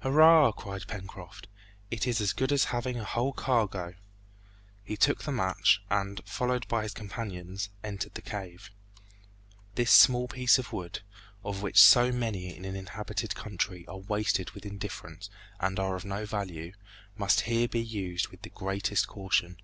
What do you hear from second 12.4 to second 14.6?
in an inhabited country are wasted